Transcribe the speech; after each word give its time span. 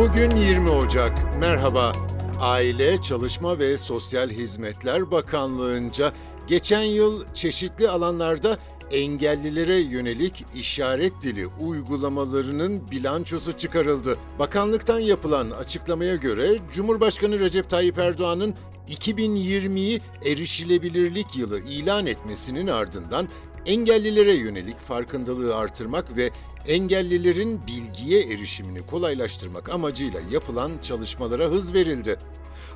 Bugün 0.00 0.36
20 0.36 0.70
Ocak. 0.70 1.36
Merhaba. 1.40 1.92
Aile, 2.40 3.02
Çalışma 3.02 3.58
ve 3.58 3.78
Sosyal 3.78 4.30
Hizmetler 4.30 5.10
Bakanlığı'nca 5.10 6.12
geçen 6.46 6.82
yıl 6.82 7.24
çeşitli 7.34 7.88
alanlarda 7.88 8.58
engellilere 8.90 9.80
yönelik 9.80 10.44
işaret 10.54 11.12
dili 11.22 11.46
uygulamalarının 11.46 12.90
bilançosu 12.90 13.52
çıkarıldı. 13.52 14.18
Bakanlıktan 14.38 14.98
yapılan 14.98 15.50
açıklamaya 15.50 16.16
göre 16.16 16.58
Cumhurbaşkanı 16.72 17.40
Recep 17.40 17.70
Tayyip 17.70 17.98
Erdoğan'ın 17.98 18.54
2020'yi 18.88 20.00
erişilebilirlik 20.24 21.36
yılı 21.36 21.60
ilan 21.60 22.06
etmesinin 22.06 22.66
ardından 22.66 23.28
engellilere 23.66 24.34
yönelik 24.34 24.78
farkındalığı 24.78 25.56
artırmak 25.56 26.16
ve 26.16 26.30
engellilerin 26.66 27.60
bilgiye 27.66 28.20
erişimini 28.20 28.86
kolaylaştırmak 28.86 29.68
amacıyla 29.68 30.20
yapılan 30.30 30.72
çalışmalara 30.82 31.44
hız 31.44 31.74
verildi. 31.74 32.16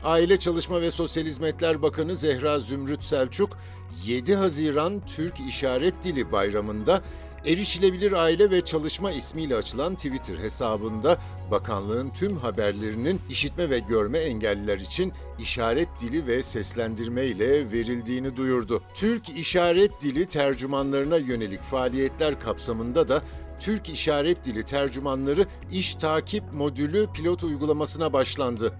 Aile 0.04 0.36
Çalışma 0.36 0.80
ve 0.80 0.90
Sosyal 0.90 1.24
Hizmetler 1.24 1.82
Bakanı 1.82 2.16
Zehra 2.16 2.60
Zümrüt 2.60 3.04
Selçuk, 3.04 3.58
7 4.04 4.34
Haziran 4.34 5.06
Türk 5.06 5.34
İşaret 5.48 6.04
Dili 6.04 6.32
Bayramı'nda 6.32 7.02
Erişilebilir 7.46 8.12
Aile 8.12 8.50
ve 8.50 8.60
Çalışma 8.60 9.10
ismiyle 9.10 9.56
açılan 9.56 9.94
Twitter 9.94 10.38
hesabında 10.38 11.18
bakanlığın 11.50 12.10
tüm 12.10 12.36
haberlerinin 12.36 13.20
işitme 13.30 13.70
ve 13.70 13.78
görme 13.78 14.18
engelliler 14.18 14.78
için 14.78 15.12
işaret 15.38 15.88
dili 16.00 16.26
ve 16.26 16.42
seslendirme 16.42 17.24
ile 17.24 17.72
verildiğini 17.72 18.36
duyurdu. 18.36 18.82
Türk 18.94 19.28
İşaret 19.28 20.02
Dili 20.02 20.26
tercümanlarına 20.26 21.16
yönelik 21.16 21.62
faaliyetler 21.62 22.40
kapsamında 22.40 23.08
da 23.08 23.22
Türk 23.60 23.88
İşaret 23.88 24.44
Dili 24.44 24.62
tercümanları 24.62 25.46
iş 25.72 25.94
takip 25.94 26.52
modülü 26.52 27.06
pilot 27.14 27.44
uygulamasına 27.44 28.12
başlandı. 28.12 28.72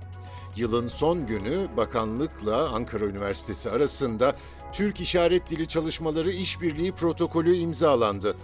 Yılın 0.57 0.89
son 0.89 1.27
günü 1.27 1.67
bakanlıkla 1.77 2.69
Ankara 2.69 3.05
Üniversitesi 3.05 3.71
arasında 3.71 4.37
Türk 4.75 5.01
İşaret 5.01 5.51
Dili 5.51 5.69
Çalışmaları 5.69 6.31
İşbirliği 6.31 6.93
Protokolü 6.93 7.57
imzalandı. 7.57 8.37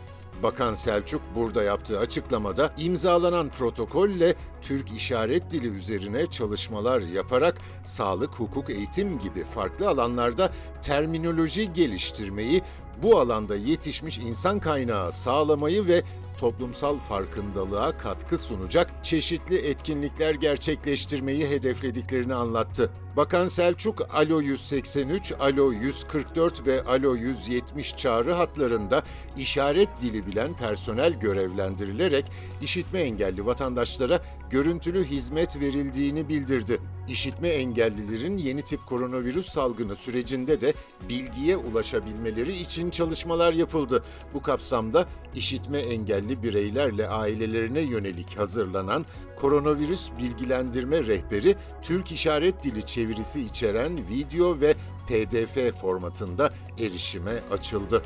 Bakan 0.43 0.75
Selçuk 0.75 1.23
burada 1.37 1.63
yaptığı 1.63 1.99
açıklamada 1.99 2.75
imzalanan 2.79 3.49
protokolle 3.49 4.35
Türk 4.63 4.91
İşaret 4.91 5.51
Dili 5.51 5.69
üzerine 5.69 6.27
çalışmalar 6.27 7.01
yaparak 7.01 7.59
sağlık, 7.87 8.31
hukuk, 8.35 8.71
eğitim 8.71 9.19
gibi 9.19 9.45
farklı 9.45 9.89
alanlarda 9.89 10.53
terminoloji 10.83 11.73
geliştirmeyi, 11.73 12.63
bu 13.03 13.19
alanda 13.19 13.57
yetişmiş 13.57 14.19
insan 14.19 14.61
kaynağı 14.61 15.13
sağlamayı 15.13 15.87
ve 15.87 16.03
toplumsal 16.41 16.99
farkındalığa 16.99 17.99
katkı 17.99 18.39
sunacak 18.39 19.05
çeşitli 19.05 19.57
etkinlikler 19.57 20.35
gerçekleştirmeyi 20.35 21.49
hedeflediklerini 21.49 22.35
anlattı. 22.35 22.91
Bakan 23.21 23.47
Selçuk, 23.47 24.15
Alo 24.15 24.41
183, 24.41 25.33
Alo 25.41 25.73
144 25.73 26.67
ve 26.67 26.83
Alo 26.83 27.15
170 27.15 27.97
çağrı 27.97 28.33
hatlarında 28.33 29.03
işaret 29.37 29.89
dili 30.01 30.27
bilen 30.27 30.57
personel 30.57 31.13
görevlendirilerek 31.13 32.25
işitme 32.63 33.01
engelli 33.01 33.47
vatandaşlara 33.47 34.21
görüntülü 34.51 35.05
hizmet 35.05 35.61
verildiğini 35.61 36.29
bildirdi. 36.29 36.81
İşitme 37.11 37.49
engellilerin 37.49 38.39
yeni 38.39 38.63
tip 38.63 38.87
koronavirüs 38.87 39.49
salgını 39.49 39.97
sürecinde 39.97 40.61
de 40.61 40.75
bilgiye 41.09 41.57
ulaşabilmeleri 41.57 42.53
için 42.53 42.91
çalışmalar 42.91 43.53
yapıldı. 43.53 44.05
Bu 44.35 44.43
kapsamda 44.43 45.09
işitme 45.35 45.79
engelli 45.79 46.43
bireylerle 46.43 47.09
ailelerine 47.09 47.81
yönelik 47.81 48.39
hazırlanan 48.39 49.07
koronavirüs 49.37 50.11
bilgilendirme 50.19 51.07
rehberi 51.07 51.57
Türk 51.83 52.13
İşaret 52.13 52.65
Dili 52.65 52.87
çevirisi 52.87 53.41
içeren 53.41 53.99
video 54.09 54.61
ve 54.61 54.75
PDF 55.09 55.81
formatında 55.81 56.53
erişime 56.79 57.43
açıldı. 57.53 58.03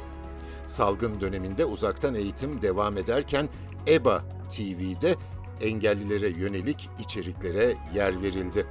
Salgın 0.66 1.20
döneminde 1.20 1.64
uzaktan 1.64 2.14
eğitim 2.14 2.62
devam 2.62 2.96
ederken 2.96 3.48
EBA 3.88 4.24
TV'de 4.48 5.14
engellilere 5.60 6.28
yönelik 6.28 6.88
içeriklere 6.98 7.74
yer 7.94 8.22
verildi. 8.22 8.66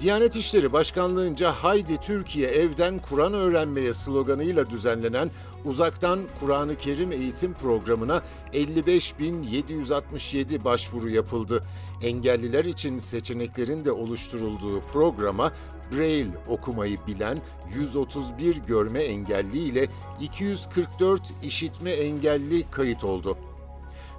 Diyanet 0.00 0.36
İşleri 0.36 0.72
Başkanlığı'nca 0.72 1.52
Haydi 1.52 1.96
Türkiye 1.96 2.48
Evden 2.48 2.98
Kur'an 2.98 3.34
Öğrenmeye 3.34 3.92
sloganıyla 3.92 4.70
düzenlenen 4.70 5.30
uzaktan 5.64 6.20
Kur'an-ı 6.40 6.76
Kerim 6.76 7.12
eğitim 7.12 7.54
programına 7.54 8.22
55.767 8.52 10.64
başvuru 10.64 11.10
yapıldı. 11.10 11.64
Engelliler 12.02 12.64
için 12.64 12.98
seçeneklerin 12.98 13.84
de 13.84 13.92
oluşturulduğu 13.92 14.80
programa 14.80 15.52
Braille 15.92 16.38
okumayı 16.48 16.98
bilen 17.06 17.38
131 17.74 18.56
görme 18.56 19.00
engelli 19.00 19.58
ile 19.58 19.88
244 20.20 21.22
işitme 21.42 21.90
engelli 21.90 22.70
kayıt 22.70 23.04
oldu. 23.04 23.38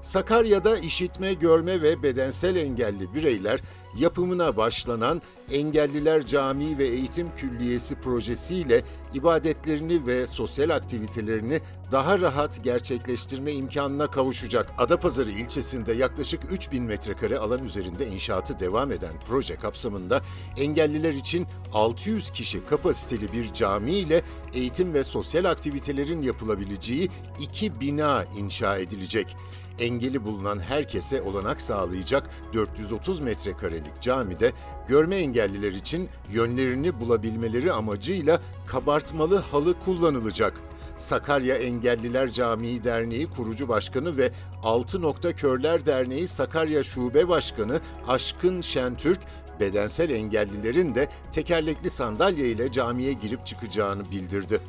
Sakarya'da 0.02 0.78
işitme, 0.78 1.34
görme 1.34 1.82
ve 1.82 2.04
bedensel 2.04 2.56
engelli 2.56 3.14
bireyler 3.14 3.60
yapımına 3.98 4.58
başlanan 4.58 5.22
Engelliler 5.52 6.26
Camii 6.26 6.78
ve 6.78 6.88
Eğitim 6.88 7.36
Külliyesi 7.36 7.96
projesiyle 7.96 8.82
ibadetlerini 9.14 10.06
ve 10.08 10.28
sosyal 10.28 10.70
aktivitelerini 10.70 11.62
daha 11.92 12.20
rahat 12.20 12.64
gerçekleştirme 12.64 13.52
imkanına 13.52 14.08
kavuşacak. 14.08 14.70
Adapazarı 14.78 15.32
ilçesinde 15.32 15.94
yaklaşık 15.94 16.52
3000 16.52 16.84
metrekare 16.84 17.38
alan 17.38 17.64
üzerinde 17.64 18.08
inşaatı 18.08 18.60
devam 18.60 18.92
eden 18.92 19.14
proje 19.28 19.56
kapsamında 19.56 20.22
engelliler 20.58 21.14
için 21.14 21.48
600 21.74 22.32
kişi 22.32 22.66
kapasiteli 22.66 23.34
bir 23.34 23.54
cami 23.54 23.92
ile 23.92 24.22
eğitim 24.54 24.94
ve 24.94 25.04
sosyal 25.04 25.46
aktivitelerin 25.46 26.22
yapılabileceği 26.22 27.10
iki 27.40 27.80
bina 27.80 28.24
inşa 28.38 28.78
edilecek 28.78 29.36
engeli 29.80 30.26
bulunan 30.26 30.60
herkese 30.60 31.22
olanak 31.22 31.62
sağlayacak 31.62 32.30
430 32.54 33.20
metrekarelik 33.80 34.02
camide 34.02 34.52
görme 34.88 35.16
engelliler 35.16 35.72
için 35.72 36.10
yönlerini 36.32 37.00
bulabilmeleri 37.00 37.72
amacıyla 37.72 38.42
kabartmalı 38.68 39.38
halı 39.38 39.80
kullanılacak. 39.80 40.54
Sakarya 40.98 41.56
Engelliler 41.56 42.32
Camii 42.32 42.84
Derneği 42.84 43.30
kurucu 43.30 43.68
başkanı 43.68 44.18
ve 44.18 44.32
Altı 44.64 45.02
Nokta 45.02 45.34
Körler 45.34 45.86
Derneği 45.86 46.28
Sakarya 46.28 46.84
Şube 46.84 47.28
Başkanı 47.28 47.80
Aşkın 48.08 48.62
Şentürk, 48.62 49.20
bedensel 49.60 50.10
engellilerin 50.10 50.96
de 50.96 51.08
tekerlekli 51.32 51.90
sandalye 51.90 52.48
ile 52.48 52.72
camiye 52.72 53.14
girip 53.14 53.46
çıkacağını 53.46 54.12
bildirdi. 54.12 54.60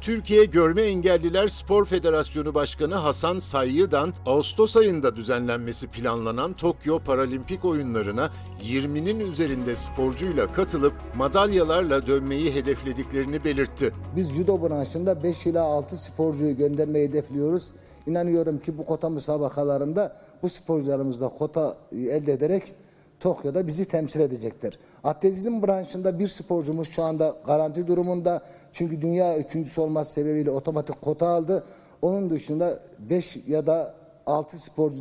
Türkiye 0.00 0.44
Görme 0.44 0.82
Engelliler 0.82 1.48
Spor 1.48 1.84
Federasyonu 1.84 2.54
Başkanı 2.54 2.94
Hasan 2.94 3.38
Sayyı'dan 3.38 4.14
Ağustos 4.26 4.76
ayında 4.76 5.16
düzenlenmesi 5.16 5.86
planlanan 5.88 6.52
Tokyo 6.52 6.98
Paralimpik 6.98 7.64
Oyunlarına 7.64 8.30
20'nin 8.62 9.20
üzerinde 9.20 9.76
sporcuyla 9.76 10.52
katılıp 10.52 10.92
madalyalarla 11.16 12.06
dönmeyi 12.06 12.54
hedeflediklerini 12.54 13.44
belirtti. 13.44 13.92
Biz 14.16 14.32
judo 14.32 14.68
branşında 14.68 15.22
5 15.22 15.46
ila 15.46 15.62
6 15.62 15.96
sporcuyu 15.96 16.56
göndermeyi 16.56 17.08
hedefliyoruz. 17.08 17.72
İnanıyorum 18.06 18.58
ki 18.58 18.78
bu 18.78 18.86
kota 18.86 19.10
müsabakalarında 19.10 20.16
bu 20.42 20.48
sporcularımızla 20.48 21.28
kota 21.28 21.74
elde 21.92 22.32
ederek 22.32 22.74
Tokyo'da 23.20 23.66
bizi 23.66 23.84
temsil 23.84 24.20
edecektir. 24.20 24.78
Atletizm 25.04 25.62
branşında 25.62 26.18
bir 26.18 26.28
sporcumuz 26.28 26.90
şu 26.90 27.02
anda 27.02 27.34
garanti 27.46 27.86
durumunda. 27.86 28.42
Çünkü 28.72 29.02
dünya 29.02 29.38
üçüncüsü 29.38 29.80
olması 29.80 30.12
sebebiyle 30.12 30.50
otomatik 30.50 31.02
kota 31.02 31.26
aldı. 31.26 31.64
Onun 32.02 32.30
dışında 32.30 32.78
5 32.98 33.38
ya 33.46 33.66
da 33.66 33.94
6 34.26 34.58
sporcu 34.58 34.98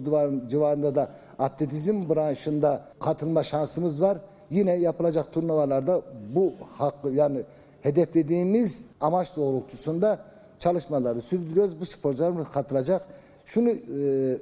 civarında 0.48 0.96
da 0.96 1.12
atletizm 1.40 2.10
branşında 2.10 2.86
katılma 3.00 3.44
şansımız 3.44 4.02
var. 4.02 4.18
Yine 4.50 4.74
yapılacak 4.74 5.34
turnuvalarda 5.34 6.02
bu 6.36 6.54
haklı 6.78 7.12
yani 7.12 7.44
hedeflediğimiz 7.82 8.86
amaç 9.02 9.38
doğrultusunda 9.38 10.20
çalışmaları 10.60 11.22
sürdürüyoruz. 11.22 11.80
Bu 11.80 11.86
sporcularımız 11.86 12.50
katılacak. 12.50 13.08
Şunu 13.48 13.70
e, 13.70 13.74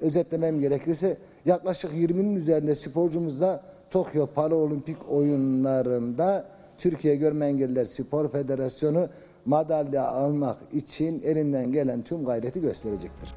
özetlemem 0.01 0.59
gerekirse 0.59 1.17
yaklaşık 1.45 1.91
20'nin 1.91 2.35
üzerinde 2.35 2.75
sporcumuz 2.75 3.41
da 3.41 3.63
Tokyo 3.89 4.27
Paraolimpik 4.27 5.09
oyunlarında 5.09 6.47
Türkiye 6.77 7.15
Görme 7.15 7.45
Engelliler 7.45 7.85
Spor 7.85 8.29
Federasyonu 8.29 9.07
madalya 9.45 10.07
almak 10.07 10.57
için 10.73 11.21
elinden 11.21 11.71
gelen 11.71 12.01
tüm 12.01 12.25
gayreti 12.25 12.61
gösterecektir. 12.61 13.33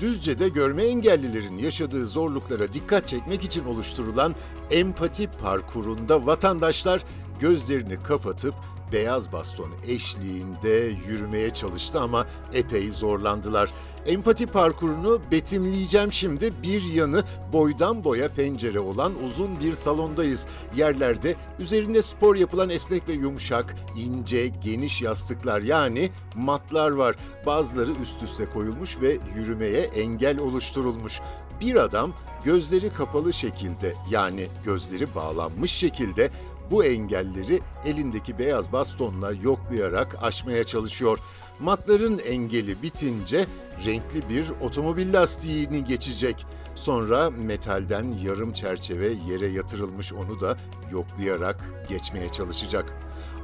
Düzce'de 0.00 0.48
görme 0.48 0.84
engellilerin 0.84 1.58
yaşadığı 1.58 2.06
zorluklara 2.06 2.72
dikkat 2.72 3.08
çekmek 3.08 3.44
için 3.44 3.64
oluşturulan 3.64 4.34
empati 4.70 5.30
parkurunda 5.42 6.26
vatandaşlar 6.26 7.04
gözlerini 7.40 8.02
kapatıp 8.02 8.54
beyaz 8.94 9.32
baston 9.32 9.70
eşliğinde 9.88 10.92
yürümeye 11.08 11.50
çalıştı 11.50 12.00
ama 12.00 12.26
epey 12.52 12.90
zorlandılar. 12.90 13.70
Empati 14.06 14.46
parkurunu 14.46 15.20
betimleyeceğim 15.30 16.12
şimdi. 16.12 16.52
Bir 16.62 16.82
yanı 16.82 17.24
boydan 17.52 18.04
boya 18.04 18.28
pencere 18.28 18.80
olan 18.80 19.12
uzun 19.24 19.60
bir 19.60 19.74
salondayız. 19.74 20.46
Yerlerde 20.76 21.34
üzerinde 21.58 22.02
spor 22.02 22.36
yapılan 22.36 22.70
esnek 22.70 23.08
ve 23.08 23.12
yumuşak, 23.12 23.74
ince, 23.96 24.46
geniş 24.46 25.02
yastıklar 25.02 25.60
yani 25.60 26.10
matlar 26.34 26.90
var. 26.90 27.16
Bazıları 27.46 27.90
üst 28.02 28.22
üste 28.22 28.44
koyulmuş 28.44 29.00
ve 29.00 29.18
yürümeye 29.36 29.80
engel 29.80 30.38
oluşturulmuş. 30.38 31.20
Bir 31.60 31.76
adam 31.76 32.12
gözleri 32.44 32.90
kapalı 32.90 33.32
şekilde 33.32 33.94
yani 34.10 34.48
gözleri 34.64 35.14
bağlanmış 35.14 35.72
şekilde 35.72 36.30
bu 36.70 36.84
engelleri 36.84 37.60
elindeki 37.84 38.38
beyaz 38.38 38.72
bastonla 38.72 39.32
yoklayarak 39.32 40.16
aşmaya 40.22 40.64
çalışıyor. 40.64 41.18
Matların 41.60 42.18
engeli 42.18 42.82
bitince 42.82 43.46
renkli 43.84 44.28
bir 44.28 44.46
otomobil 44.60 45.14
lastiğini 45.14 45.84
geçecek. 45.84 46.46
Sonra 46.74 47.30
metalden 47.30 48.14
yarım 48.24 48.52
çerçeve 48.52 49.12
yere 49.28 49.46
yatırılmış 49.46 50.12
onu 50.12 50.40
da 50.40 50.56
yoklayarak 50.92 51.70
geçmeye 51.88 52.28
çalışacak. 52.28 52.92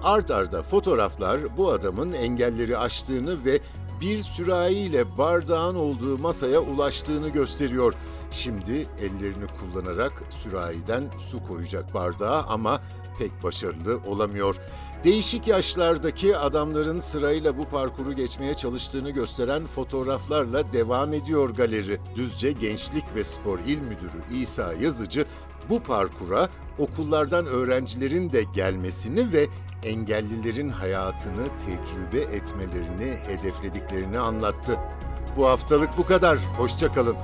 Art 0.02 0.30
arda 0.30 0.62
fotoğraflar 0.62 1.56
bu 1.56 1.70
adamın 1.70 2.12
engelleri 2.12 2.78
aştığını 2.78 3.44
ve 3.44 3.60
bir 4.00 4.22
sürahiyle 4.22 5.18
bardağın 5.18 5.74
olduğu 5.74 6.18
masaya 6.18 6.60
ulaştığını 6.60 7.28
gösteriyor. 7.28 7.94
Şimdi 8.30 8.86
ellerini 9.00 9.46
kullanarak 9.60 10.12
sürahiden 10.28 11.04
su 11.18 11.42
koyacak 11.48 11.94
bardağa 11.94 12.44
ama 12.48 12.80
pek 13.20 13.42
başarılı 13.42 13.98
olamıyor. 14.06 14.56
Değişik 15.04 15.46
yaşlardaki 15.46 16.36
adamların 16.36 16.98
sırayla 16.98 17.58
bu 17.58 17.68
parkuru 17.68 18.12
geçmeye 18.12 18.54
çalıştığını 18.54 19.10
gösteren 19.10 19.66
fotoğraflarla 19.66 20.72
devam 20.72 21.12
ediyor 21.12 21.50
galeri. 21.50 21.98
Düzce 22.14 22.52
Gençlik 22.52 23.04
ve 23.14 23.24
Spor 23.24 23.58
İl 23.58 23.78
Müdürü 23.78 24.42
İsa 24.42 24.72
Yazıcı 24.72 25.24
bu 25.70 25.80
parkura 25.80 26.48
okullardan 26.78 27.46
öğrencilerin 27.46 28.32
de 28.32 28.42
gelmesini 28.54 29.32
ve 29.32 29.46
engellilerin 29.84 30.68
hayatını 30.68 31.46
tecrübe 31.58 32.36
etmelerini 32.36 33.14
hedeflediklerini 33.26 34.18
anlattı. 34.18 34.76
Bu 35.36 35.48
haftalık 35.48 35.98
bu 35.98 36.06
kadar. 36.06 36.38
Hoşçakalın. 36.38 37.16